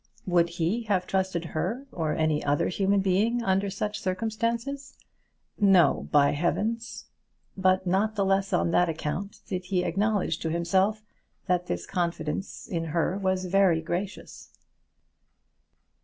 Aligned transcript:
Would 0.25 0.49
he 0.57 0.81
have 0.85 1.05
trusted 1.05 1.45
her 1.45 1.85
or 1.91 2.15
any 2.15 2.43
other 2.43 2.69
human 2.69 3.01
being 3.01 3.43
under 3.43 3.69
such 3.69 4.01
circumstances? 4.01 4.97
No, 5.59 6.09
by 6.11 6.31
heavens! 6.31 7.05
But 7.55 7.85
not 7.85 8.15
the 8.15 8.25
less 8.25 8.51
on 8.51 8.71
that 8.71 8.89
account 8.89 9.41
did 9.45 9.65
he 9.65 9.83
acknowledge 9.83 10.39
to 10.39 10.49
himself 10.49 11.03
that 11.45 11.67
this 11.67 11.85
confidence 11.85 12.67
in 12.67 12.85
her 12.85 13.15
was 13.19 13.45
very 13.45 13.79
gracious. 13.79 14.49